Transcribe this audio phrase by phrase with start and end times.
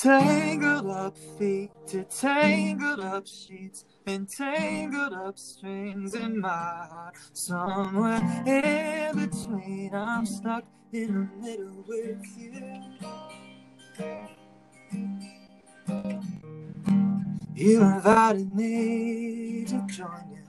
[0.00, 7.16] Tangled up feet to tangled up sheets and tangled up strings in my heart.
[7.32, 12.80] Somewhere in between, I'm stuck in the middle with you.
[17.56, 20.44] You invited me to join you.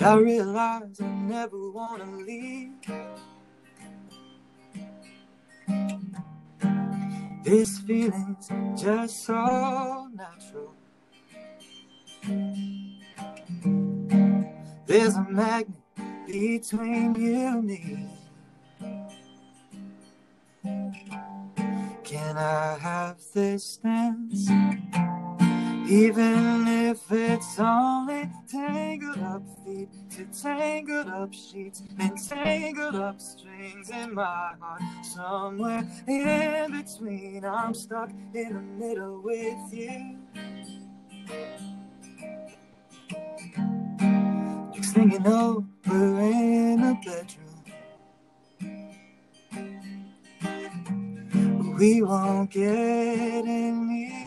[0.00, 2.72] I realize I never want to leave.
[7.48, 10.74] This feeling's just so natural.
[14.84, 15.72] There's a magnet
[16.26, 18.06] between you and me.
[22.04, 24.50] Can I have this dance?
[25.88, 33.88] Even if it's only tangled up feet to tangled up sheets and tangled up strings
[33.88, 34.82] in my heart.
[35.02, 40.18] Somewhere in between, I'm stuck in the middle with you.
[44.74, 47.46] Next thing you know, we're in a bedroom.
[51.78, 54.17] We won't get any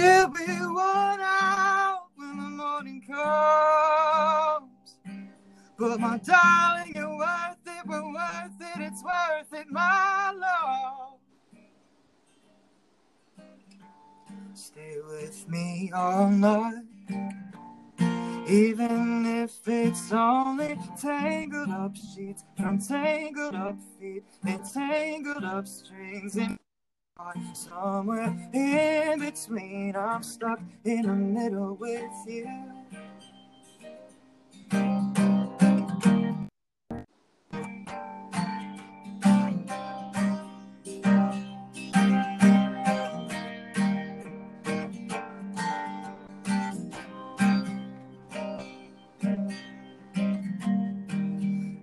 [0.00, 4.70] We'll be worn out when the morning comes.
[5.78, 11.18] But my darling, you're worth it, we're worth it, it's worth it, my love.
[14.54, 16.84] Stay with me all night.
[18.48, 26.36] Even if it's only tangled up sheets from tangled up feet and tangled up strings
[26.36, 26.58] in
[27.54, 32.48] somewhere in between, I'm stuck in the middle with you.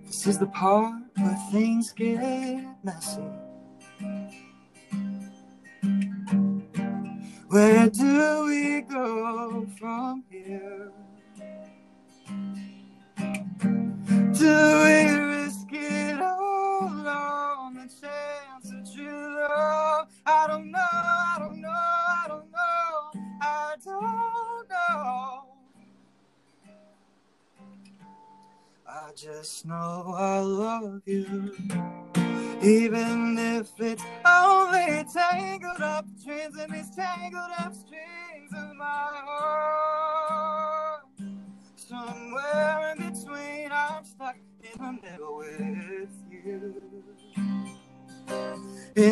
[0.06, 3.22] This is the part where things get messy.
[7.78, 10.17] Where do we go from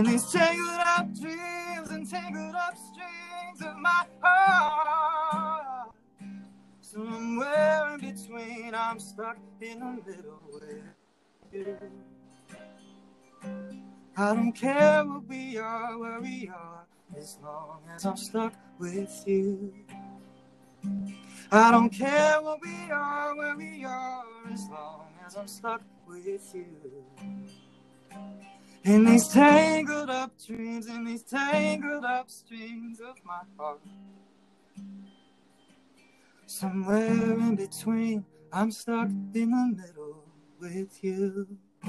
[0.07, 5.91] These tangled up dreams and tangled up strings of my heart.
[6.81, 10.85] Somewhere in between, I'm stuck in the middle with
[11.53, 11.77] you.
[14.17, 16.87] I don't care where we are, where we are,
[17.19, 19.75] as long as I'm stuck with you.
[21.51, 26.55] I don't care where we are, where we are, as long as I'm stuck with
[26.55, 27.05] you.
[28.87, 33.81] In these tangled up dreams, in these tangled up strings of my heart.
[36.47, 40.23] Somewhere in between, I'm stuck in the middle
[40.61, 41.49] with you.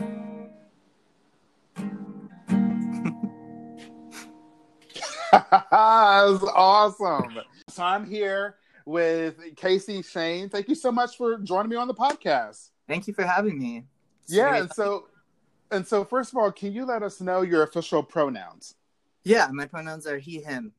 [5.32, 7.42] that was awesome.
[7.70, 8.56] So I'm here
[8.88, 10.50] with KC Shane.
[10.50, 12.72] Thank you so much for joining me on the podcast.
[12.88, 13.84] Thank you for having me.
[14.24, 14.62] It's yeah, great.
[14.62, 15.06] and so
[15.72, 18.76] and so first of all, can you let us know your official pronouns?
[19.24, 20.72] yeah, my pronouns are he, him.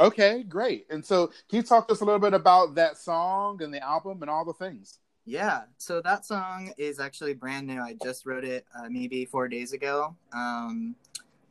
[0.00, 0.86] Okay, great.
[0.90, 3.82] And so can you talk to us a little bit about that song and the
[3.82, 4.98] album and all the things?
[5.24, 7.80] Yeah, so that song is actually brand new.
[7.80, 10.16] I just wrote it uh, maybe four days ago.
[10.32, 10.96] Um,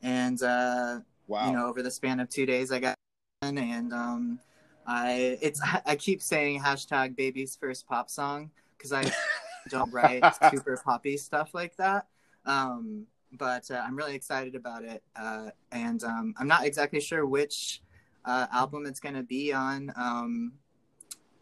[0.02, 1.46] and, uh, Wow.
[1.46, 2.94] you know, over the span of two days, I got
[3.40, 3.56] done.
[3.56, 4.38] And um,
[4.86, 9.10] I, it's, I keep saying hashtag baby's first pop song because I
[9.70, 12.06] don't write super poppy stuff like that.
[12.46, 15.02] Um, but uh, I'm really excited about it.
[15.16, 17.82] Uh, and um, I'm not exactly sure which
[18.24, 19.92] uh, album it's going to be on.
[19.96, 20.52] Um,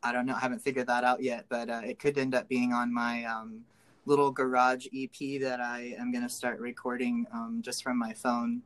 [0.03, 0.35] I don't know.
[0.35, 3.25] I haven't figured that out yet, but uh, it could end up being on my
[3.25, 3.61] um,
[4.07, 8.63] little garage EP that I am going to start recording um, just from my phone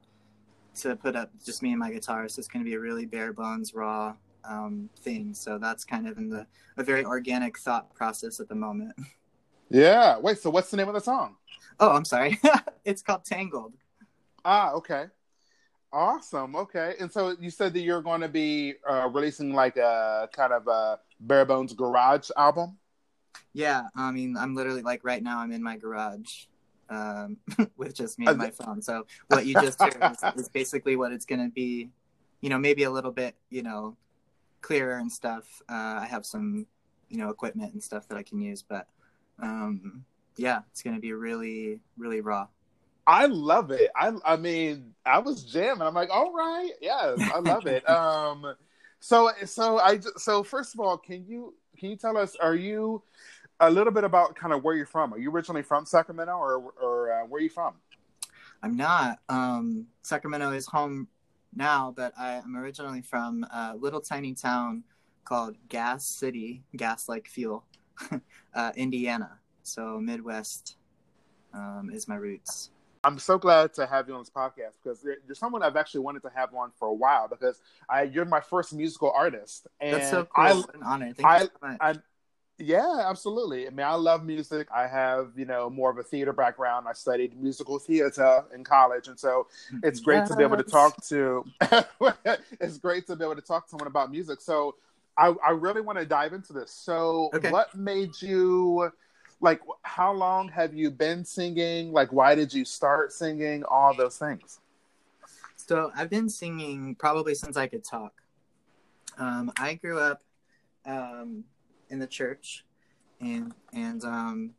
[0.77, 2.29] to put up just me and my guitar.
[2.29, 4.15] So it's going to be a really bare bones, raw
[4.45, 5.35] um, thing.
[5.35, 6.47] So that's kind of in the
[6.77, 8.95] a very organic thought process at the moment.
[9.71, 10.19] Yeah.
[10.19, 10.39] Wait.
[10.39, 11.37] So what's the name of the song?
[11.81, 12.39] Oh, I'm sorry.
[12.85, 13.75] it's called Tangled.
[14.45, 15.07] Ah, okay.
[15.93, 16.57] Awesome.
[16.57, 16.95] Okay.
[17.01, 20.67] And so you said that you're going to be uh, releasing like a kind of
[20.67, 22.79] a bare bones garage album.
[23.53, 25.39] Yeah, I mean, I'm literally like right now.
[25.39, 26.47] I'm in my garage
[26.91, 27.37] um,
[27.77, 28.83] with just me and my phone.
[28.83, 31.91] So what you just heard is, is basically what it's going to be.
[32.41, 33.97] You know, maybe a little bit, you know,
[34.61, 35.63] clearer and stuff.
[35.69, 36.67] Uh, I have some,
[37.09, 38.87] you know, equipment and stuff that I can use, but
[39.43, 40.05] um,
[40.37, 42.47] yeah, it's going to be really, really raw.
[43.07, 43.91] I love it.
[43.95, 45.83] I I mean, I was jamming.
[45.83, 47.89] I'm like, all right, yes, I love it.
[47.91, 48.55] um,
[49.01, 53.03] so so I so first of all, can you can you tell us are you
[53.61, 55.13] a little bit about kind of where you're from?
[55.13, 57.75] Are you originally from Sacramento, or or uh, where are you from?
[58.63, 59.19] I'm not.
[59.29, 61.09] Um, Sacramento is home
[61.55, 64.85] now, but I am originally from a little tiny town
[65.25, 67.65] called Gas City, gas like fuel,
[68.55, 69.39] uh, Indiana.
[69.65, 70.77] So Midwest
[71.53, 72.71] um, is my roots.
[73.03, 76.23] I'm so glad to have you on this podcast because you're someone I've actually wanted
[76.23, 79.67] to have on for a while because I, you're my first musical artist.
[79.81, 80.45] And That's so cool.
[80.45, 81.13] I, an honor.
[81.13, 81.77] Thank I, you so much.
[81.81, 81.95] I,
[82.59, 83.67] yeah, absolutely.
[83.67, 84.69] I mean, I love music.
[84.75, 86.87] I have, you know, more of a theater background.
[86.89, 89.49] I studied musical theater in college, and so
[89.83, 90.29] it's great yes.
[90.29, 91.45] to be able to talk to.
[92.61, 94.41] it's great to be able to talk to someone about music.
[94.41, 94.77] So,
[95.17, 96.71] I, I really want to dive into this.
[96.71, 97.51] So, okay.
[97.51, 98.93] what made you?
[99.45, 101.93] Like how long have you been singing?
[101.93, 103.63] Like why did you start singing?
[103.65, 104.61] All those things.
[105.57, 108.15] So i've been singing probably since i could talk.
[109.19, 110.23] Um, i grew up
[110.87, 111.45] um,
[111.91, 112.65] in the church
[113.21, 114.51] and and um,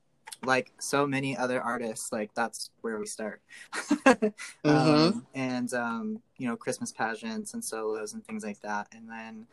[0.44, 3.42] like so many other artists like that's where we start.
[4.06, 4.70] Mm-hmm.
[4.70, 8.88] Um, and um, you know christmas pageants and solos and things like that.
[8.96, 9.48] And then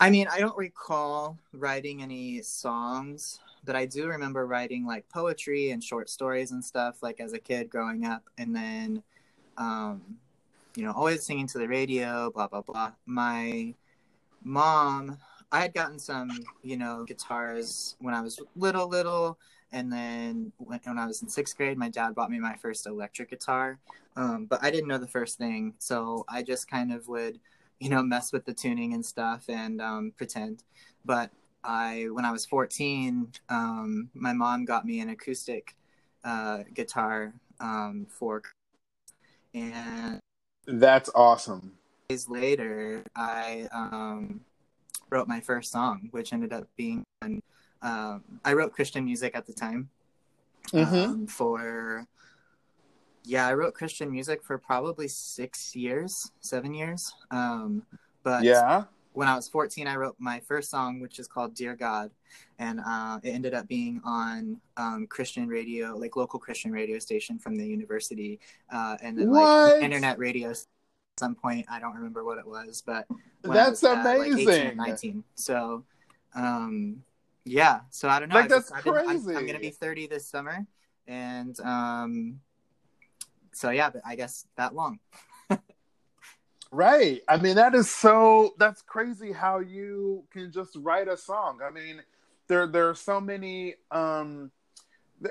[0.00, 5.70] I mean, I don't recall writing any songs but I do remember writing like poetry
[5.70, 9.02] and short stories and stuff like as a kid growing up, and then,
[9.56, 10.02] um,
[10.74, 12.92] you know, always singing to the radio, blah blah blah.
[13.06, 13.74] My
[14.42, 15.18] mom,
[15.52, 16.30] I had gotten some,
[16.62, 19.38] you know, guitars when I was little, little,
[19.72, 22.86] and then when, when I was in sixth grade, my dad bought me my first
[22.86, 23.78] electric guitar,
[24.16, 27.38] um, but I didn't know the first thing, so I just kind of would,
[27.80, 30.62] you know, mess with the tuning and stuff and um, pretend.
[31.04, 31.30] But
[31.64, 35.74] I when I was 14, um, my mom got me an acoustic
[36.22, 38.42] uh, guitar um, for,
[39.54, 40.20] and
[40.66, 41.72] that's awesome.
[42.08, 44.40] Days later, I um,
[45.10, 47.02] wrote my first song, which ended up being.
[47.82, 49.88] Um, I wrote Christian music at the time.
[50.72, 50.94] Mm-hmm.
[50.94, 52.06] Um, for
[53.24, 57.12] yeah, I wrote Christian music for probably six years, seven years.
[57.30, 57.82] Um,
[58.22, 61.74] but yeah, when I was 14, I wrote my first song, which is called Dear
[61.74, 62.10] God.
[62.58, 67.38] And uh, it ended up being on um, Christian radio, like local Christian radio station
[67.38, 68.38] from the university.
[68.70, 69.74] Uh, and then what?
[69.74, 70.64] like internet radio at
[71.18, 71.66] some point.
[71.70, 73.06] I don't remember what it was, but
[73.42, 74.78] that's was, amazing.
[74.78, 75.24] Uh, like 18 19.
[75.34, 75.84] So,
[76.34, 77.02] um,
[77.44, 77.80] yeah.
[77.90, 78.36] So I don't know.
[78.36, 79.08] Like, that's just, crazy.
[79.08, 80.66] I'm, I'm going to be 30 this summer.
[81.06, 82.40] And um,
[83.52, 84.98] so, yeah, but I guess that long.
[86.72, 87.20] Right.
[87.26, 91.58] I mean, that is so that's crazy how you can just write a song.
[91.66, 92.00] I mean,
[92.46, 94.52] there there are so many um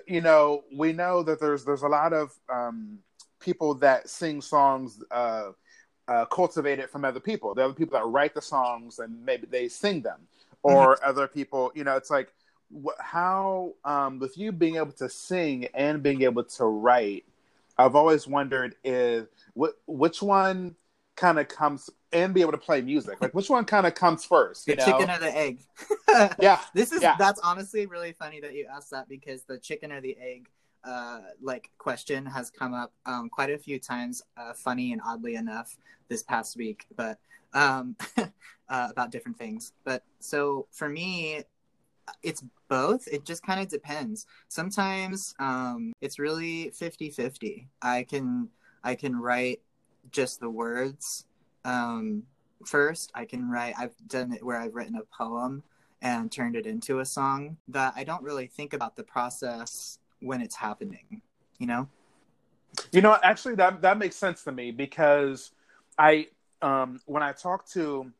[0.06, 2.99] you know, we know that there's there's a lot of um
[3.40, 5.52] people that sing songs uh
[6.09, 7.54] uh, cultivated from other people.
[7.54, 10.21] There are people that write the songs and maybe they sing them,
[10.64, 11.09] or mm-hmm.
[11.09, 11.71] other people.
[11.76, 12.33] You know, it's like
[12.99, 17.26] how um, with you being able to sing and being able to write.
[17.80, 20.76] I've always wondered is what which one
[21.16, 23.21] kind of comes and be able to play music?
[23.21, 24.66] Like which one kind of comes first?
[24.66, 24.86] the know?
[24.86, 25.62] chicken or the egg?
[26.40, 27.16] yeah, this is yeah.
[27.18, 30.50] that's honestly really funny that you asked that because the chicken or the egg
[30.83, 35.36] uh, like question has come up um, quite a few times, uh, funny and oddly
[35.36, 35.78] enough,
[36.09, 37.18] this past week, but
[37.54, 38.28] um, uh,
[38.69, 39.71] about different things.
[39.86, 41.44] But so for me,
[42.23, 43.07] it's both.
[43.07, 44.25] It just kind of depends.
[44.47, 47.68] Sometimes um, it's really 50 50.
[47.81, 48.49] I can
[48.83, 49.61] I can write
[50.11, 51.25] just the words
[51.66, 52.23] um,
[52.66, 53.11] first.
[53.13, 55.63] I can write, I've done it where I've written a poem
[56.01, 60.42] and turned it into a song that I don't really think about the process when
[60.42, 61.21] it's happening,
[61.57, 61.87] you know?
[62.92, 65.51] You know, actually, that, that makes sense to me because
[65.97, 66.28] I,
[66.61, 68.11] um, when I talk to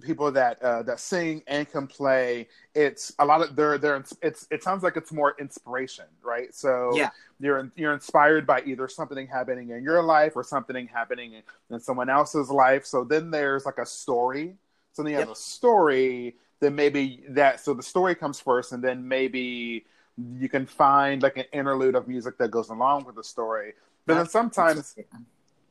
[0.00, 2.48] people that uh, that sing and can play.
[2.74, 6.54] It's a lot of they're they're it's it sounds like it's more inspiration, right?
[6.54, 11.34] So yeah, you're you're inspired by either something happening in your life or something happening
[11.34, 12.84] in, in someone else's life.
[12.86, 14.56] So then there's like a story.
[14.92, 15.28] So then you yep.
[15.28, 19.84] have a story then maybe that so the story comes first and then maybe
[20.38, 23.72] you can find like an interlude of music that goes along with the story
[24.06, 24.96] but That's- then sometimes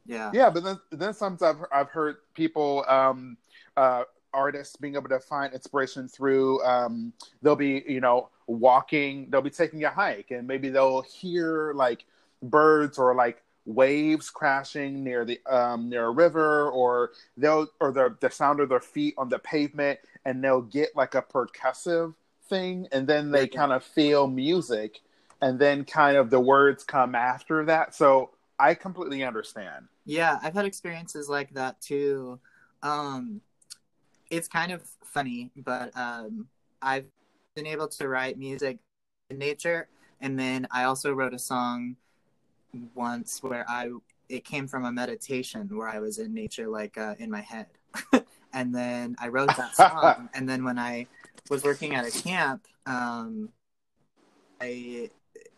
[0.06, 0.32] Yeah.
[0.34, 3.38] yeah but then then sometimes i've, I've heard people um
[3.76, 4.04] uh
[4.34, 9.50] artists being able to find inspiration through um they'll be you know walking they'll be
[9.50, 12.06] taking a hike and maybe they'll hear like
[12.42, 18.16] birds or like waves crashing near the um near a river or they'll or the
[18.22, 22.14] the sound of their feet on the pavement and they'll get like a percussive
[22.48, 25.02] thing and then they kind of feel music
[25.42, 27.96] and then kind of the words come after that.
[27.96, 29.88] So i completely understand.
[30.06, 32.40] Yeah, I've had experiences like that too.
[32.82, 33.42] Um,
[34.30, 36.48] it's kind of funny, but um,
[36.82, 37.06] I've
[37.56, 38.78] been able to write music
[39.30, 39.88] in nature,
[40.22, 41.96] and then I also wrote a song
[42.94, 43.90] once where I
[44.30, 47.68] it came from a meditation where I was in nature, like uh, in my head,
[48.54, 51.08] and then I wrote that song, and then when I
[51.50, 53.50] was working at a camp, um,
[54.62, 55.10] I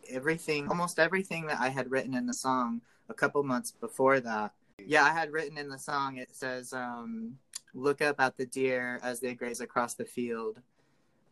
[0.09, 4.53] everything almost everything that I had written in the song a couple months before that.
[4.85, 6.17] Yeah, I had written in the song.
[6.17, 7.37] It says, um,
[7.73, 10.59] "Look up at the deer as they graze across the field,"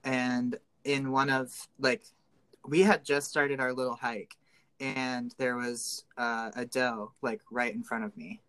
[0.03, 2.03] and in one of like,
[2.65, 4.35] we had just started our little hike,
[4.79, 8.41] and there was uh, a doe like right in front of me,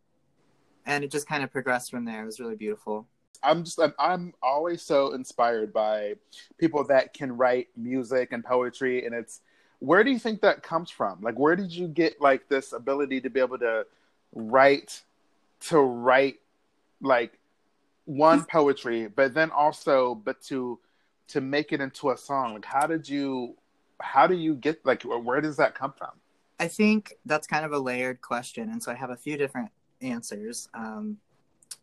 [0.87, 2.23] and it just kind of progressed from there.
[2.23, 3.07] It was really beautiful.
[3.43, 6.15] I'm just I'm, I'm always so inspired by
[6.59, 9.41] people that can write music and poetry and it's
[9.81, 11.21] where do you think that comes from?
[11.21, 13.87] Like where did you get like this ability to be able to
[14.39, 15.03] write
[15.61, 16.37] to write
[17.01, 17.39] like
[18.05, 20.79] one poetry but then also but to
[21.29, 22.55] to make it into a song?
[22.55, 23.55] Like how did you
[24.01, 26.11] how do you get like where does that come from?
[26.61, 29.71] I think that's kind of a layered question, and so I have a few different
[30.03, 30.69] answers.
[30.75, 31.19] Um,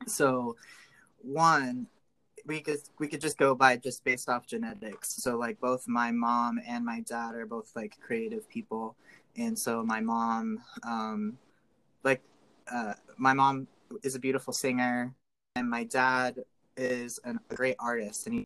[0.05, 0.57] so,
[1.21, 1.87] one,
[2.45, 5.11] we could we could just go by just based off genetics.
[5.11, 8.95] So, like both my mom and my dad are both like creative people,
[9.37, 11.37] and so my mom, um,
[12.03, 12.21] like,
[12.71, 13.67] uh, my mom
[14.03, 15.13] is a beautiful singer,
[15.55, 16.43] and my dad
[16.77, 18.45] is an, a great artist, and he's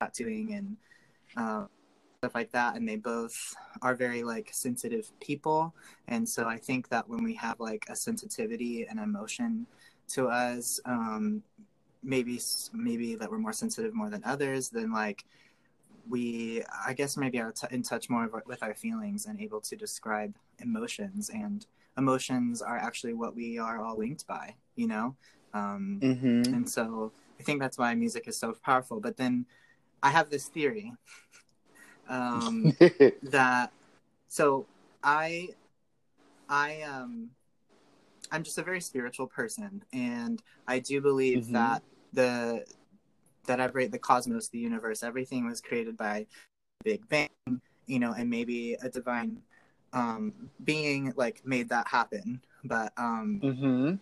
[0.00, 0.76] tattooing and.
[1.36, 1.66] Uh,
[2.18, 5.74] stuff like that and they both are very like sensitive people
[6.08, 9.66] and so i think that when we have like a sensitivity and emotion
[10.08, 11.42] to us um
[12.02, 12.40] maybe
[12.72, 15.24] maybe that we're more sensitive more than others then like
[16.08, 19.76] we i guess maybe are t- in touch more with our feelings and able to
[19.76, 25.16] describe emotions and emotions are actually what we are all linked by you know
[25.54, 26.54] um Mm-hmm.
[26.54, 29.46] and so i think that's why music is so powerful but then
[30.02, 30.92] i have this theory
[32.08, 32.76] um
[33.22, 33.72] that
[34.28, 34.66] so
[35.02, 35.48] i
[36.48, 37.30] i um
[38.30, 41.52] i'm just a very spiritual person and i do believe Mhm.
[41.52, 42.64] that the
[43.46, 46.26] that I every the cosmos the universe everything was created by
[46.84, 47.28] big bang
[47.86, 49.38] you know and maybe a divine
[49.96, 50.32] um
[50.64, 53.94] being like made that happen but um mm-hmm.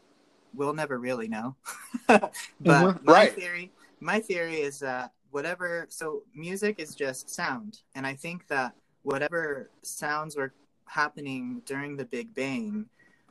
[0.54, 1.56] we'll never really know.
[2.08, 2.32] but
[2.62, 3.32] Mhm, my right.
[3.32, 5.86] theory, my theory is that whatever.
[5.90, 10.52] So music is just sound, and I think that whatever sounds were
[10.86, 12.86] happening during the Big Bang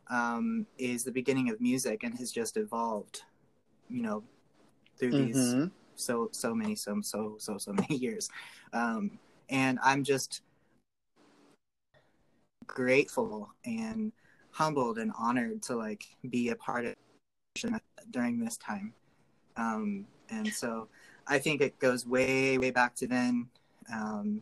[0.09, 3.21] um, is the beginning of music and has just evolved.
[3.89, 4.23] You know,
[4.99, 5.67] through these Mm-hmm.
[5.95, 8.29] so so many so so so so many years,
[8.73, 10.41] um, and I'm just
[12.67, 14.11] grateful and
[14.51, 16.93] humbled and honored to like be a part of
[18.11, 18.93] during this time.
[19.57, 20.87] Um and so
[21.27, 23.47] i think it goes way way back to then.
[23.93, 24.41] Um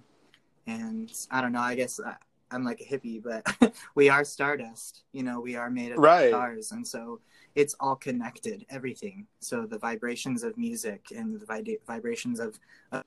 [0.67, 2.15] and i don't know i guess I,
[2.51, 6.27] i'm like a hippie but we are stardust you know we are made of Right.
[6.29, 6.71] stars.
[6.71, 7.19] And so
[7.55, 9.27] it's all connected everything.
[9.41, 12.57] So the vibrations of music and the vib- vibrations of,
[12.93, 13.03] of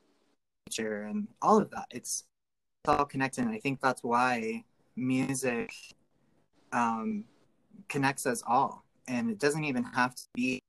[0.67, 2.25] nature and all of that it's,
[2.85, 3.45] it's all connected.
[3.45, 4.65] And i think that's why
[4.97, 5.73] music
[6.73, 7.25] um,
[7.89, 8.85] connects us all.
[9.07, 10.61] And it doesn't even have to be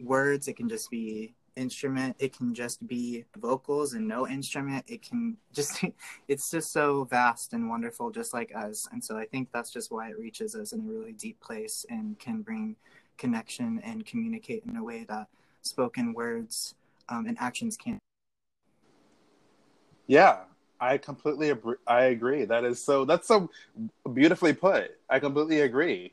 [0.00, 0.48] words.
[0.48, 2.16] It can just be instrument.
[2.18, 4.84] It can just be vocals and no instrument.
[4.86, 5.82] It can just
[6.28, 8.86] it's just so vast and wonderful just like us.
[8.92, 11.84] And so i think that's just why it reaches us in a really deep place
[11.88, 12.76] and can bring
[13.16, 15.26] connection and communicate in a way that
[15.62, 16.74] spoken words
[17.08, 17.98] um, and actions can't.
[20.06, 20.40] Yeah,
[20.80, 21.52] I completely
[21.86, 22.44] I agree.
[22.44, 23.50] That is so that's so
[24.12, 24.96] beautifully put.
[25.08, 26.12] I completely agree.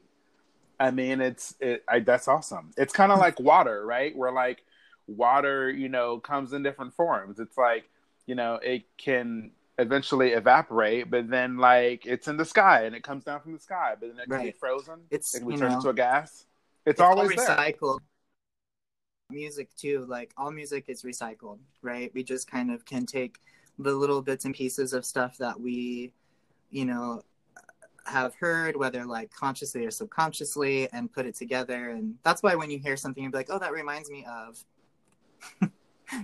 [0.79, 2.72] I mean, it's it I that's awesome.
[2.77, 4.15] It's kind of like water, right?
[4.15, 4.63] Where like
[5.08, 7.39] water, you know, comes in different forms.
[7.39, 7.86] It's like,
[8.25, 13.03] you know, it can eventually evaporate, but then like it's in the sky and it
[13.03, 15.01] comes down from the sky, but then it can be frozen.
[15.10, 16.46] It's, it know, into a gas.
[16.86, 17.48] It's, it's always there.
[17.48, 18.00] recycled
[19.29, 23.39] music too like all music is recycled right we just kind of can take
[23.80, 26.12] the little bits and pieces of stuff that we
[26.70, 27.22] you know
[28.06, 31.92] have heard whether like consciously or subconsciously and put it together.
[31.92, 34.63] And that's why when you hear something you'll be like oh that reminds me of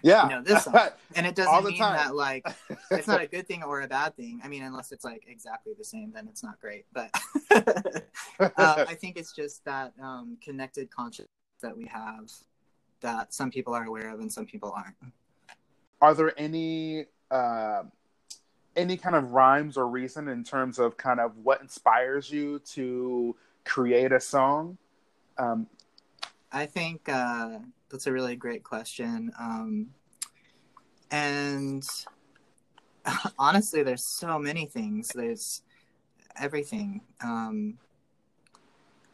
[0.03, 0.23] yeah.
[0.23, 0.89] you know this song.
[1.15, 1.95] and it doesn't mean time.
[1.95, 2.45] that like
[2.91, 4.41] it's not a good thing or a bad thing.
[4.43, 6.85] I mean unless it's like exactly the same then it's not great.
[6.91, 7.09] But
[7.51, 11.29] uh, i think it's just that um, connected consciousness
[11.61, 12.29] that we have
[13.01, 14.95] that some people are aware of and some people aren't.
[16.01, 17.83] Are there any uh,
[18.75, 23.35] any kind of rhymes or reason in terms of kind of what inspires you to
[23.65, 24.77] create a song?
[25.37, 25.67] Um,
[26.51, 27.59] I think uh,
[27.89, 29.31] that's a really great question.
[29.39, 29.87] Um,
[31.11, 31.87] and
[33.39, 35.09] honestly, there's so many things.
[35.09, 35.61] There's
[36.39, 37.01] everything.
[37.23, 37.77] Um,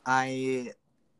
[0.05, 0.73] I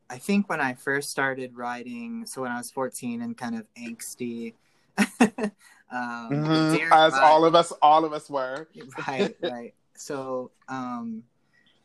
[0.08, 3.66] I think when I first started writing, so when I was 14 and kind of
[3.76, 4.54] angsty,
[5.90, 8.68] um, mhm, Dear as all of us, all of us were.
[9.08, 11.22] right right so um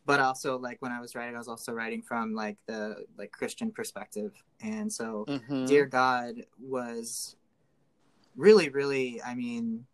[0.06, 3.32] but also like when i was writing i was also writing from like the like
[3.32, 5.68] christian perspective and so Mhm.
[5.68, 7.38] dear god was
[8.36, 9.86] really really i mean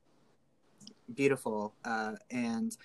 [1.13, 2.77] beautiful uh and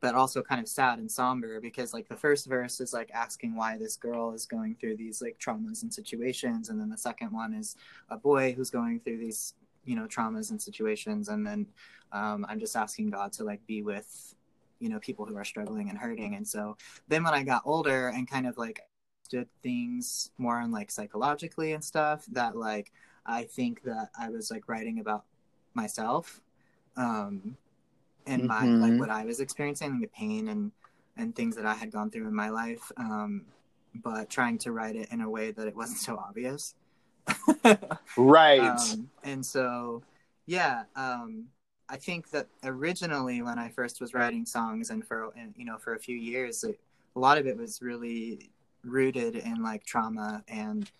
[0.00, 3.56] but also kind of sad and somber because like the first verse is like asking
[3.56, 7.32] why this girl is going through these like traumas and situations and then the second
[7.32, 7.76] one is
[8.10, 9.54] a boy who's going through these
[9.86, 11.28] you know traumas and situations.
[11.28, 11.66] And then
[12.12, 14.34] um, i'm just asking god to like be with
[14.78, 16.34] you know people who are struggling and hurting.
[16.34, 16.76] And so
[17.08, 18.80] then when i got older and kind of like
[19.28, 22.92] did things more on like psychologically and stuff that like
[23.26, 25.24] i think that i was like writing about
[25.74, 26.40] myself
[26.96, 27.56] um
[28.26, 28.80] and my Mhm.
[28.80, 30.70] like what i was experiencing and the pain and
[31.16, 33.46] and things that i had gone through in my life um
[33.94, 36.74] but trying to write it in a way that it wasn't so obvious
[38.16, 38.60] Right.
[38.60, 40.02] um, and so,
[40.46, 41.46] yeah, um,
[41.88, 45.78] I think that originally when I first was writing songs, and for and, you know
[45.78, 46.80] for a few years, it,
[47.14, 48.50] a lot of it was really
[48.84, 50.90] rooted in like trauma and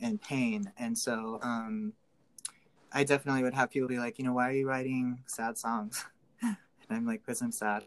[0.00, 1.92] and pain, and so um,
[2.92, 6.04] I definitely would have people be like, you know, why are you writing sad songs?
[6.42, 6.56] and
[6.90, 7.84] I'm like, because I'm sad.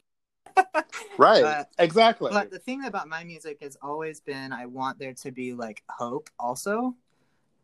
[1.17, 1.43] right.
[1.43, 2.32] but- exactly.
[2.32, 5.84] But the thing about my music has always been I want there to be like
[5.89, 6.95] hope also.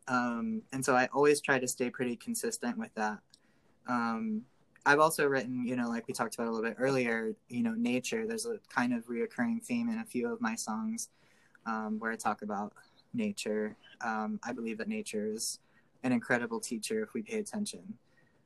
[0.07, 3.19] Um, and so I always try to stay pretty consistent with that.
[3.87, 4.43] Um,
[4.85, 7.73] I've also written, you know, like we talked about a little bit earlier, you know,
[7.73, 8.25] nature.
[8.25, 11.09] There's a kind of reoccurring theme in a few of my songs
[11.65, 12.73] um, where I talk about
[13.13, 13.75] nature.
[14.01, 15.59] Um, I believe that nature is
[16.03, 17.93] an incredible teacher if we pay attention.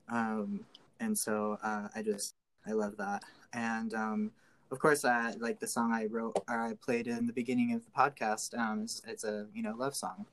[0.10, 0.65] Um,
[1.00, 2.36] and so uh, I just,
[2.68, 3.24] I love that.
[3.54, 4.32] And um,
[4.72, 7.82] of course, I like the song I wrote or I played in the beginning of
[7.86, 8.58] the podcast.
[8.58, 10.26] Um, it's, it's a you know love song,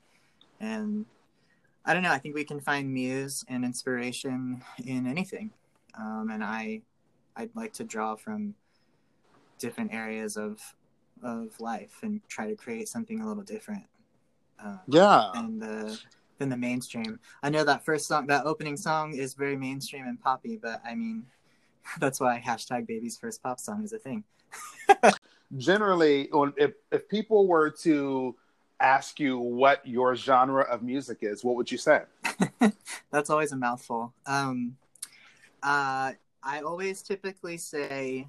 [0.59, 1.05] and
[1.85, 2.11] I don't know.
[2.11, 5.51] I think we can find muse and inspiration in anything,
[5.97, 6.81] um, and I
[7.35, 8.55] I'd like to draw from
[9.59, 10.61] different areas of
[11.21, 13.83] of life and try to create something a little different
[14.63, 15.29] uh, yeah.
[15.33, 15.99] than the
[16.37, 17.19] than the mainstream.
[17.41, 20.95] I know that first song, that opening song, is very mainstream and poppy, but I
[20.95, 21.25] mean.
[21.99, 24.23] That's why hashtag baby's first pop song is a thing.
[25.57, 28.35] Generally, if if people were to
[28.83, 32.01] ask you what your genre of music is, what would you say?
[33.11, 34.13] That's always a mouthful.
[34.25, 34.75] Um,
[35.63, 36.11] uh,
[36.43, 38.27] I always typically say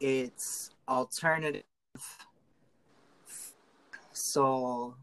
[0.00, 1.62] it's alternative
[4.12, 4.96] soul,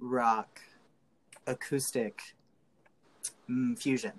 [0.00, 0.60] rock,
[1.46, 2.20] acoustic
[3.48, 4.12] mm, fusion.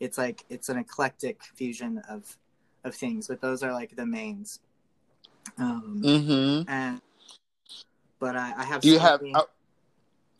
[0.00, 2.38] It's like it's an eclectic fusion of
[2.84, 4.60] of things, but those are like the mains.
[5.58, 6.70] Um, Mm-hmm.
[6.70, 7.00] and
[8.22, 8.80] but I, I have.
[8.82, 9.20] Do you have?
[9.20, 9.42] many- Uh,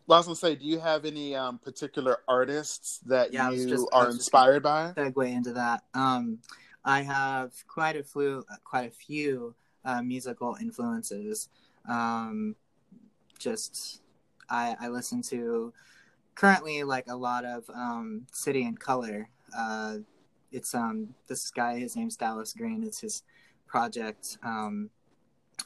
[0.06, 3.68] well, I was gonna say, do you have any um, particular artists that Yeah, you
[3.68, 4.92] just- are inspired by?
[4.96, 5.82] segue into that.
[5.92, 6.38] Um,
[6.84, 11.48] I have quite a few, quite a few uh, musical influences.
[11.88, 12.54] Um,
[13.38, 14.00] just
[14.48, 15.72] I, I listen to
[16.36, 19.28] currently like a lot of um, City and Colour.
[19.56, 19.96] Uh,
[20.52, 22.84] it's um this guy, his name's Dallas Green.
[22.84, 23.24] It's his
[23.66, 24.90] project, um,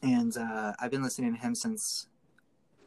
[0.02, 2.08] and uh, I've been listening to him since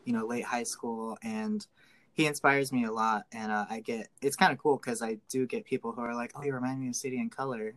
[0.05, 1.65] you know late high school and
[2.13, 3.23] he inspires me a lot.
[3.31, 6.15] And uh, i get it's kind of cool because i do get people who are
[6.15, 7.75] like oh you remind me of city and colour.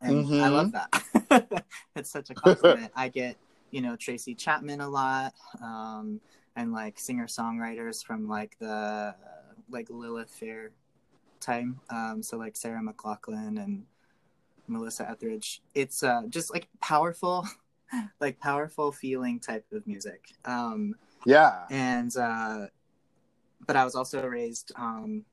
[0.00, 0.50] And i Mhm.
[0.50, 1.64] love that.
[1.96, 3.36] It's such a compliment i get
[3.70, 6.20] you know tracy chapman a lot um,
[6.56, 9.14] and like singer songwriters from like the
[9.70, 10.70] like lilith fair
[11.40, 11.80] time.
[11.90, 13.84] Um, so like sarah mclachlan and
[14.70, 17.46] melissa etheridge it's uh, just like powerful
[18.20, 20.94] like powerful feeling type of music um,
[21.26, 21.66] Yeah.
[21.70, 22.66] and uh,
[23.66, 25.24] but I was also raised um,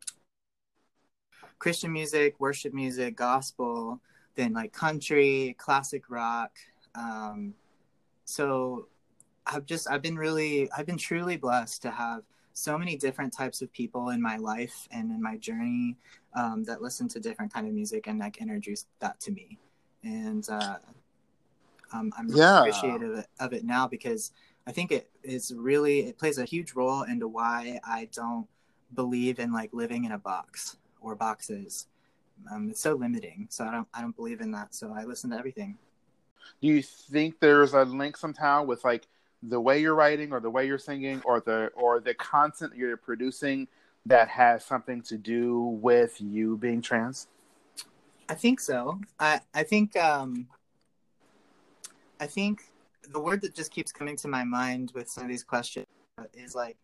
[1.60, 4.00] Christian music, worship music, gospel,
[4.36, 6.52] then like country, classic rock.
[6.96, 7.54] Um,
[8.26, 8.88] so
[9.46, 12.24] I've just I've been really I've been truly blessed to have
[12.58, 15.96] so many different types of people in my life and in my journey
[16.36, 19.60] um, that listen to different kind of music and like introduce that to me.
[20.04, 20.78] And uh,
[21.94, 22.60] um, i'm really Yeah.
[22.60, 24.32] appreciative of it, of it now because
[24.68, 28.48] i think it is really it plays a huge role into why i don't
[28.96, 31.88] believe in like living in a box or boxes.
[32.52, 35.30] Um, it's so limiting so i don't i don't believe in that so i listen
[35.32, 35.78] to everything.
[36.62, 39.08] Do you think there's a link somehow with like
[39.44, 42.98] the way you're writing or the way you're singing or the or the content you're
[42.98, 43.68] producing
[44.06, 47.28] that has something to do with you being trans?
[48.30, 49.00] I think so.
[49.20, 50.48] I I think um
[52.20, 52.64] I think
[53.10, 55.86] the word that just keeps coming to my mind with some of these questions
[56.34, 56.78] is like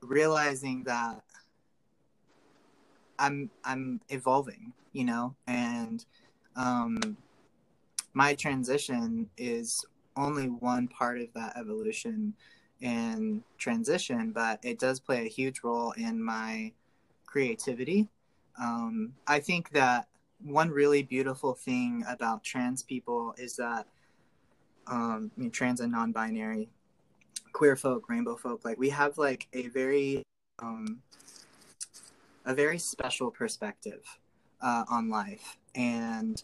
[0.00, 1.22] realizing that
[3.18, 6.04] I'm I'm evolving, you know, and
[6.56, 7.16] um
[8.14, 9.84] my transition is
[10.16, 12.34] only one part of that evolution
[12.80, 16.72] and transition, but it does play a huge role in my
[17.26, 18.08] creativity.
[18.60, 20.08] Um, I think that
[20.44, 23.86] one really beautiful thing about trans people is that
[24.88, 26.68] um, I mean, trans and non-binary,
[27.52, 30.22] queer folk, rainbow folk, like we have like a very
[30.60, 31.00] um,
[32.44, 34.02] a very special perspective
[34.60, 36.42] uh, on life, and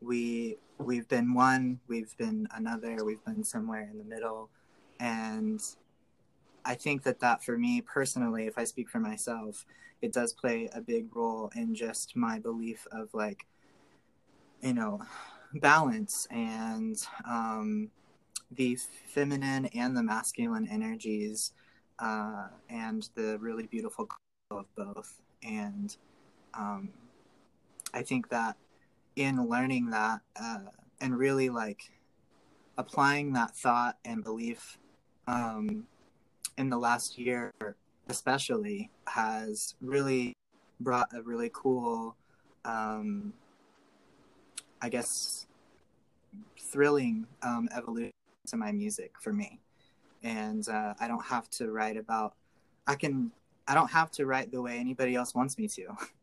[0.00, 4.50] we we've been one, we've been another, we've been somewhere in the middle,
[5.00, 5.60] and
[6.64, 9.64] I think that that for me personally, if I speak for myself,
[10.02, 13.46] it does play a big role in just my belief of like,
[14.60, 15.00] you know,
[15.54, 16.96] balance and
[17.28, 17.90] um,
[18.50, 21.52] the feminine and the masculine energies
[21.98, 24.08] uh, and the really beautiful
[24.50, 25.20] of both.
[25.42, 25.96] And
[26.54, 26.90] um,
[27.94, 28.56] I think that
[29.16, 30.58] in learning that uh,
[31.00, 31.90] and really like
[32.78, 34.78] applying that thought and belief
[35.26, 35.86] um,
[36.58, 37.52] in the last year
[38.08, 40.34] especially has really
[40.80, 42.14] brought a really cool
[42.64, 43.32] um,
[44.82, 45.46] i guess
[46.58, 48.12] thrilling um, evolution
[48.46, 49.60] to my music for me.
[50.22, 52.34] And uh, i don't have to write about
[52.86, 53.30] i can
[53.68, 55.86] i don't have to write the way anybody else wants me to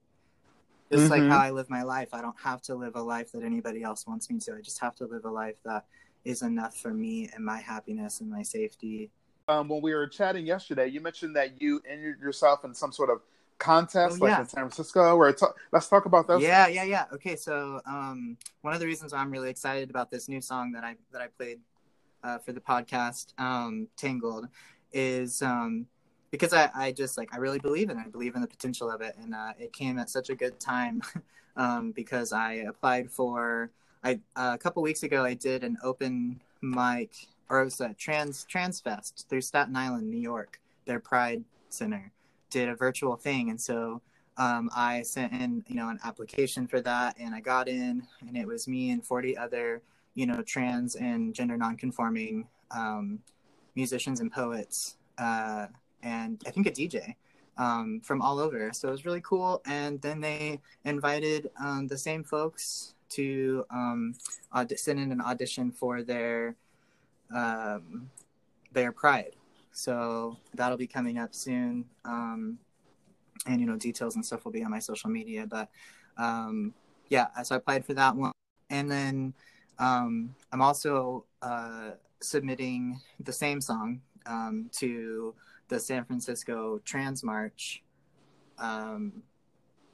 [0.94, 1.30] just like Mhm.
[1.30, 4.06] how i live my life i don't have to live a life that anybody else
[4.06, 5.86] wants me to i just have to live a life that
[6.24, 9.10] is enough for me and my happiness and my safety
[9.48, 13.10] Um, when we were chatting yesterday, you mentioned that you entered yourself in some sort
[13.10, 13.20] of
[13.58, 15.18] contest, Oh, like in San Francisco.
[15.18, 16.42] Or ta- let's talk about those.
[16.42, 17.06] Yeah, yeah, yeah.
[17.16, 20.72] Okay, so um, one of the reasons why I'm really excited about this new song
[20.76, 21.60] that I that I played
[22.24, 24.48] uh, for the podcast, um, Tangled,
[24.94, 25.88] is um,
[26.34, 28.06] because I, I just like I really believe in it.
[28.08, 30.60] I believe in the potential of it, and uh, it came at such a good
[30.60, 31.04] time
[31.56, 33.70] um, because I applied for.
[34.04, 37.94] I uh, a couple weeks ago I did an open mic or it was a
[37.94, 40.60] trans trans fest through Staten Island, New York.
[40.86, 42.12] Their Pride Center
[42.50, 44.02] did a virtual thing, and so
[44.38, 48.36] um, I sent in, you know, an application for that, and I got in, and
[48.36, 49.84] it was me and 40 other,
[50.16, 53.20] you know, trans and gender nonconforming um,
[53.76, 55.68] musicians and poets, uh,
[56.04, 57.16] and I think a DJ
[57.58, 58.72] um, from all over.
[58.74, 59.62] So it was really cool.
[59.66, 64.16] And then they invited um, the same folks to um,
[64.52, 66.56] aud- send in an audition for their
[67.34, 68.10] um,
[68.74, 69.36] their Pride.
[69.72, 71.86] So that'll be coming up soon.
[72.06, 72.60] Um,
[73.46, 75.70] and you know details and stuff will be on my social media but
[76.18, 76.74] um
[77.10, 78.32] yeah so i applied for that one
[78.70, 79.34] and then
[79.80, 85.34] um i'm also uh submitting the same song um to
[85.74, 87.84] the san francisco trans march
[88.60, 89.12] um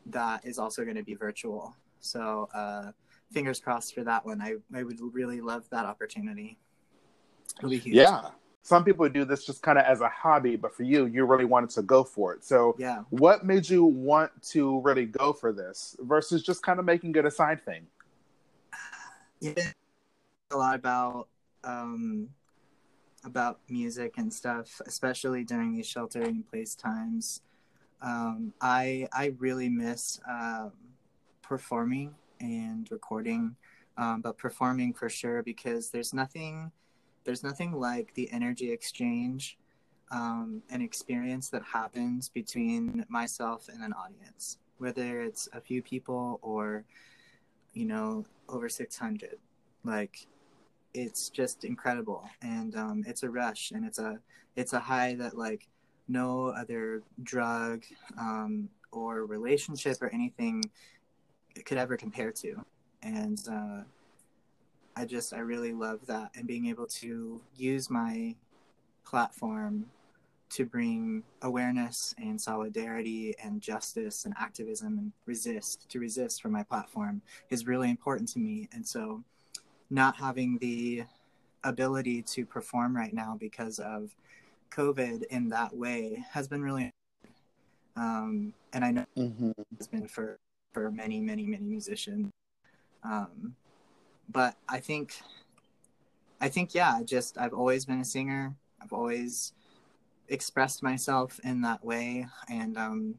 [0.05, 2.91] that is also going to be virtual so uh
[3.31, 6.57] fingers crossed for that one i i would really love that opportunity
[7.57, 8.21] it'll be huge Yeah.
[8.61, 11.45] Some people do this just kind of as a hobby, but for you, you really
[11.45, 12.43] wanted to go for it.
[12.43, 16.85] So, yeah what made you want to really go for this versus just kind of
[16.85, 17.87] making it a side thing?
[19.39, 19.71] yeah,
[20.51, 21.29] a lot about
[21.63, 22.29] um,
[23.23, 27.41] about music and stuff, especially during these sheltering in place times.
[28.01, 30.71] Um, I I really miss um,
[31.41, 33.55] performing and recording,
[33.97, 36.71] um, but performing for sure because there's nothing
[37.25, 39.57] there's nothing like the energy exchange
[40.11, 46.39] um, and experience that happens between myself and an audience, whether it's a few people
[46.41, 46.85] or
[47.73, 49.37] you know over 600
[49.83, 50.25] like
[50.93, 54.19] it's just incredible and um, it's a rush and it's a
[54.55, 55.67] it's a high that like
[56.09, 57.83] no other drug
[58.17, 60.63] um, or relationship or anything
[61.65, 62.65] could ever compare to.
[63.01, 63.81] And uh,
[64.95, 68.35] I just, I really love that and being able to use my
[69.05, 69.85] platform
[70.49, 76.63] to bring awareness and solidarity and justice and activism and resist to resist from my
[76.63, 77.21] platform
[77.51, 79.23] is really important to me and so
[79.89, 81.03] not having the
[81.63, 84.15] ability to perform right now because of
[84.71, 86.91] covid in that way has been really
[87.95, 89.51] um, and i know mm-hmm.
[89.73, 90.37] it's been for
[90.73, 92.31] for many many many musicians.
[93.03, 93.55] Um,
[94.31, 95.19] but i think
[96.41, 98.55] i think yeah just i've always been a singer.
[98.81, 99.53] I've always
[100.29, 102.27] expressed myself in that way.
[102.49, 103.15] And um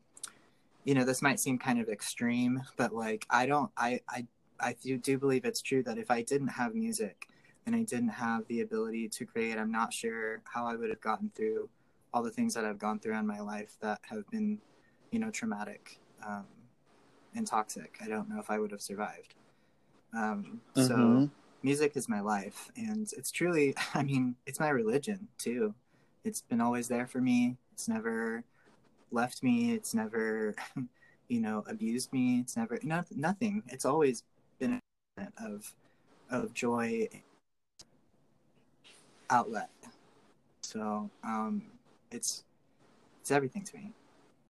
[0.85, 4.27] you know this might seem kind of extreme but like i don't i i
[4.63, 7.29] i do, do believe it's true that if i didn't have music
[7.67, 11.01] and i didn't have the ability to create i'm not sure how i would have
[11.01, 11.69] gotten through
[12.13, 14.59] all the things that i've gone through in my life that have been
[15.11, 16.45] you know traumatic um,
[17.35, 19.35] and toxic i don't know if i would have survived
[20.13, 20.87] um, mm-hmm.
[20.87, 21.31] so
[21.63, 25.75] music is my life and it's truly i mean it's my religion too
[26.25, 27.57] it's been always there for me.
[27.73, 28.45] It's never
[29.11, 29.73] left me.
[29.73, 30.55] It's never,
[31.29, 32.41] you know, abused me.
[32.41, 33.63] It's never no, nothing.
[33.69, 34.23] It's always
[35.43, 35.73] of
[36.31, 37.09] of joy
[39.29, 39.71] outlet.
[40.61, 41.63] So um,
[42.11, 42.45] it's
[43.21, 43.93] it's everything to me.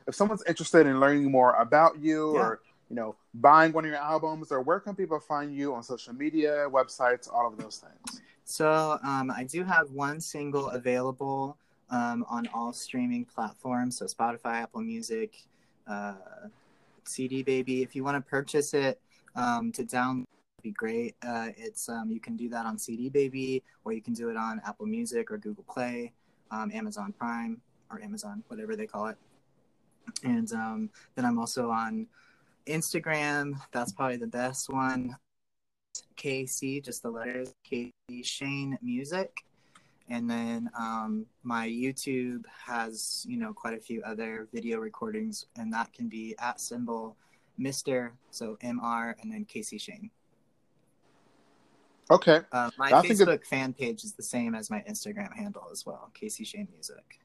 [0.06, 2.40] If someone's interested in learning more about you yeah.
[2.40, 5.82] or you know buying one of your albums, or where can people find you on
[5.82, 8.22] social media, websites, all of those things?
[8.44, 11.58] So um, I do have one single available
[11.90, 15.34] um, on all streaming platforms, so Spotify, Apple Music,
[15.88, 16.14] uh,
[17.04, 17.82] CD Baby.
[17.82, 19.00] If you want to purchase it
[19.34, 20.24] um, to download,
[20.66, 21.14] be great.
[21.24, 24.36] Uh, it's um, you can do that on CD Baby, or you can do it
[24.36, 26.12] on Apple Music or Google Play,
[26.50, 29.16] um, Amazon Prime or Amazon, whatever they call it.
[30.24, 32.08] And um, then I'm also on
[32.66, 33.60] Instagram.
[33.70, 35.16] That's probably the best one.
[36.16, 37.92] KC, just the letters, KC
[38.24, 39.30] Shane Music.
[40.08, 45.72] And then um, my YouTube has, you know, quite a few other video recordings, and
[45.72, 47.16] that can be at symbol
[47.58, 48.10] Mr.
[48.30, 50.10] So MR and then KC Shane.
[52.10, 52.40] Okay.
[52.52, 53.46] Uh, my That's Facebook good...
[53.46, 57.20] fan page is the same as my Instagram handle as well, KC Shane Music.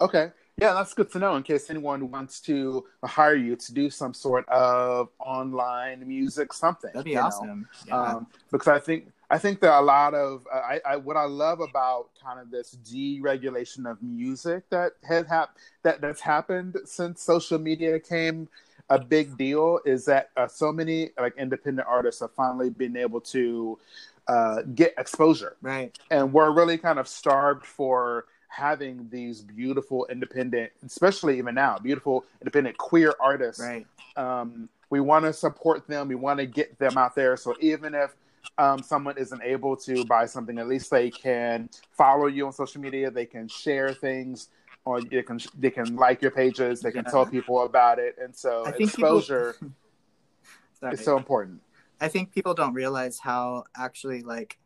[0.00, 0.30] Okay.
[0.60, 4.12] Yeah, that's good to know in case anyone wants to hire you to do some
[4.12, 6.90] sort of online music something.
[6.92, 7.68] That'd be awesome.
[7.86, 8.00] Yeah.
[8.00, 11.60] Um, because I think I think that a lot of I, I, what I love
[11.60, 17.58] about kind of this deregulation of music that has hap- that that's happened since social
[17.58, 18.48] media came
[18.90, 23.20] a big deal is that uh, so many like independent artists have finally been able
[23.20, 23.78] to
[24.26, 25.98] uh, get exposure, right?
[26.10, 32.24] And we're really kind of starved for having these beautiful independent, especially even now, beautiful
[32.40, 33.62] independent queer artists.
[33.62, 33.86] Right.
[34.16, 36.08] Um, we want to support them.
[36.08, 37.36] We want to get them out there.
[37.36, 38.14] So even if
[38.56, 42.80] um, someone isn't able to buy something, at least they can follow you on social
[42.80, 43.10] media.
[43.10, 44.48] They can share things,
[44.88, 46.80] or they can they can like your pages.
[46.80, 47.10] They can yeah.
[47.10, 50.92] tell people about it, and so I exposure people...
[50.92, 51.60] is so important.
[52.00, 54.58] I think people don't realize how actually like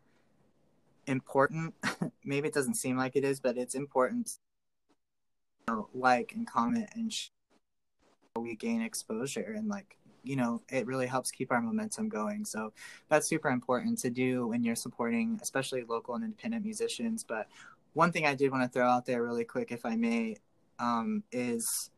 [1.07, 1.73] important.
[2.23, 4.37] maybe it doesn't seem like it is, but it's important.
[5.67, 7.27] You know, like and comment and sh-
[8.39, 12.45] we gain exposure and like you know it really helps keep our momentum going.
[12.45, 12.71] So
[13.09, 17.25] that's super important to do when you're supporting, especially local and independent musicians.
[17.25, 17.49] But
[17.93, 20.37] one thing I did want to throw out there really quick, if I may,
[20.79, 21.91] um, is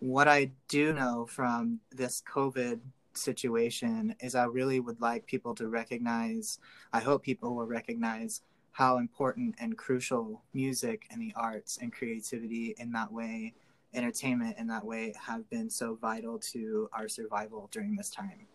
[0.00, 2.80] what I do know from this COVID
[3.14, 6.58] situation is I really would like people to recognize,
[6.92, 12.74] I hope people will recognize how important and crucial music and the arts and creativity
[12.78, 13.54] in that way,
[13.94, 18.46] entertainment in that way, have been so vital to our survival during this time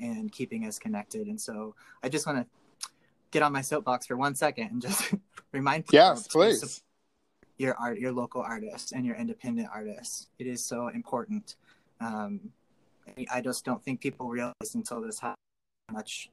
[0.00, 1.26] and keeping us connected.
[1.26, 2.46] And so I just want to
[3.30, 5.14] get on my soapbox for one second and just
[5.52, 6.82] remind people yes, please.
[7.56, 10.28] your art, your local artists and your independent artists.
[10.38, 11.56] It is so important.
[12.00, 12.40] Um,
[13.32, 15.34] I just don't think people realize until this how
[15.90, 16.30] much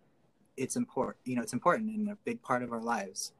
[0.58, 1.18] it's important.
[1.26, 3.34] You know, it's important and a big part of our lives.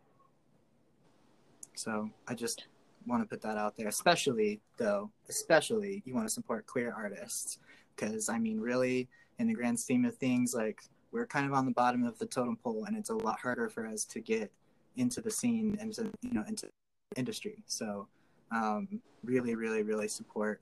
[1.76, 2.68] So I just
[3.06, 7.60] want to put that out there, especially though, especially you want to support queer artists
[7.96, 9.08] because I mean, really,
[9.40, 10.82] in the grand scheme of things, like
[11.16, 13.70] we're kind of on the bottom of the totem pole, and it's a lot harder
[13.70, 14.52] for us to get
[14.98, 16.68] into the scene and to, you know into
[17.16, 17.64] industry.
[17.68, 18.08] So
[18.52, 20.60] um, really, really, really support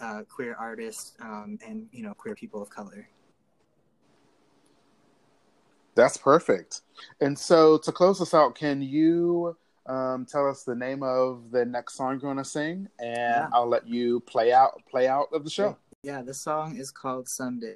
[0.00, 3.08] uh, queer artists um, and you know queer people of color.
[5.96, 6.82] That's perfect.
[7.20, 11.64] And so to close this out, can you um, tell us the name of the
[11.64, 13.48] next song you're gonna sing, and yeah.
[13.52, 15.76] I'll let you play out play out of the show.
[16.04, 17.74] Yeah, the song is called Someday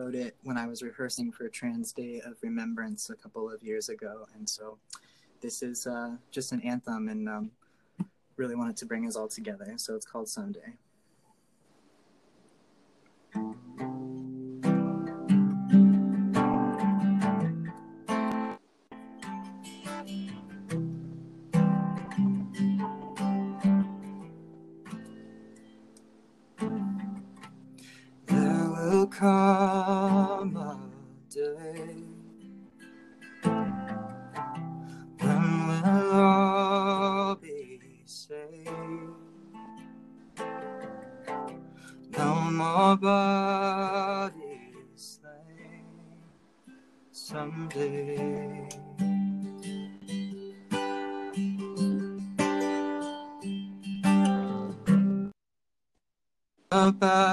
[0.00, 3.90] wrote it when I was rehearsing for Trans Day of Remembrance a couple of years
[3.90, 4.78] ago, and so
[5.42, 7.50] this is uh, just an anthem, and um,
[8.36, 9.74] really wanted to bring us all together.
[9.76, 10.74] So it's called Someday.
[56.88, 57.29] about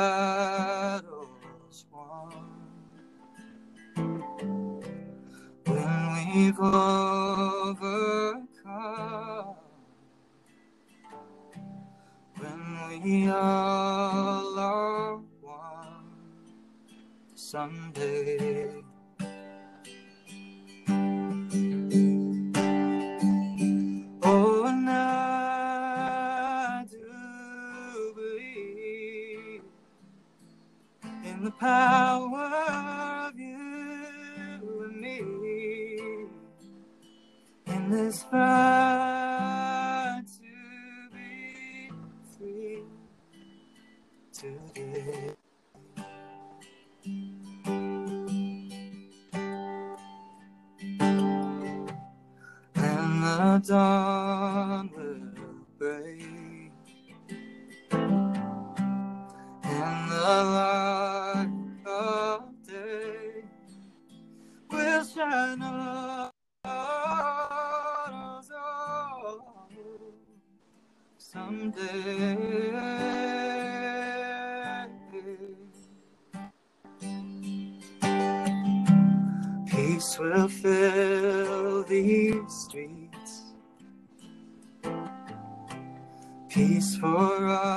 [86.77, 87.76] peace for us.